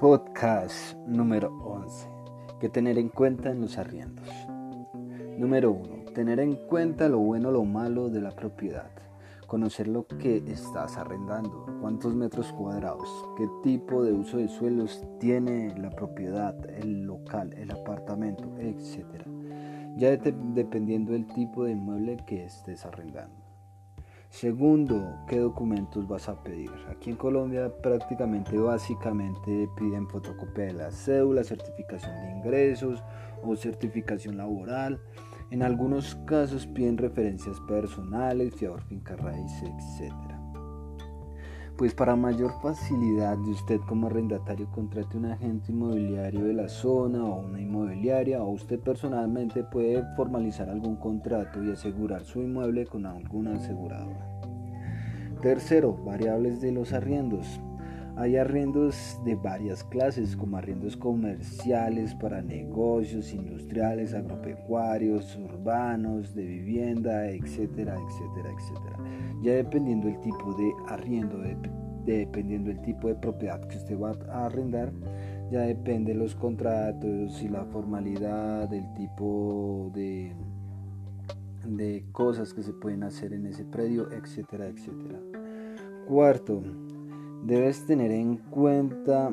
[0.00, 2.08] Podcast número 11.
[2.58, 4.26] ¿Qué tener en cuenta en los arriendos?
[5.36, 6.12] Número 1.
[6.14, 8.90] Tener en cuenta lo bueno lo malo de la propiedad.
[9.46, 15.78] Conocer lo que estás arrendando, cuántos metros cuadrados, qué tipo de uso de suelos tiene
[15.78, 19.04] la propiedad, el local, el apartamento, etc.
[19.98, 23.49] Ya dependiendo del tipo de inmueble que estés arrendando.
[24.30, 26.70] Segundo, ¿qué documentos vas a pedir?
[26.88, 33.02] Aquí en Colombia prácticamente básicamente piden fotocopia de la cédula, certificación de ingresos
[33.42, 35.00] o certificación laboral.
[35.50, 40.39] En algunos casos piden referencias personales, fiador finca raíz, etc.
[41.80, 47.24] Pues para mayor facilidad de usted como arrendatario contrate un agente inmobiliario de la zona
[47.24, 53.06] o una inmobiliaria o usted personalmente puede formalizar algún contrato y asegurar su inmueble con
[53.06, 54.28] alguna aseguradora.
[55.40, 57.62] Tercero, variables de los arriendos.
[58.16, 67.30] Hay arriendos de varias clases, como arriendos comerciales para negocios, industriales, agropecuarios, urbanos, de vivienda,
[67.30, 68.98] etcétera, etcétera, etcétera.
[69.42, 71.38] Ya dependiendo del tipo de arriendo,
[72.04, 74.92] dependiendo del tipo de propiedad que usted va a arrendar,
[75.50, 80.32] ya depende los contratos y la formalidad, del tipo de,
[81.66, 85.18] de cosas que se pueden hacer en ese predio, etcétera, etcétera.
[86.06, 86.62] Cuarto,
[87.42, 89.32] Debes tener en cuenta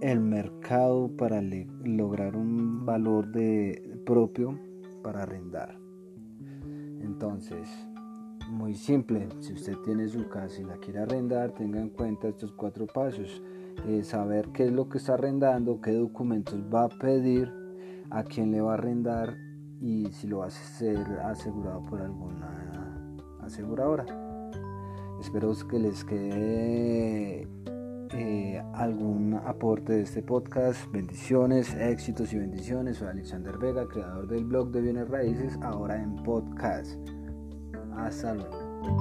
[0.00, 4.58] el mercado para lograr un valor de propio
[5.02, 5.78] para arrendar.
[7.00, 7.68] Entonces,
[8.48, 12.52] muy simple, si usted tiene su casa y la quiere arrendar, tenga en cuenta estos
[12.52, 13.42] cuatro pasos.
[13.86, 17.52] Eh, saber qué es lo que está arrendando, qué documentos va a pedir,
[18.10, 19.36] a quién le va a arrendar
[19.80, 24.29] y si lo va a ser asegurado por alguna aseguradora.
[25.20, 27.46] Espero que les quede
[28.14, 30.90] eh, algún aporte de este podcast.
[30.90, 32.96] Bendiciones, éxitos y bendiciones.
[32.96, 36.96] Soy Alexander Vega, creador del blog de bienes raíces, ahora en podcast.
[37.96, 38.99] Hasta luego.